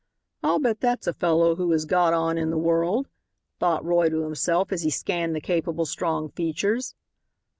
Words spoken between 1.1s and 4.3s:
fellow who has got on in the world," thought Roy to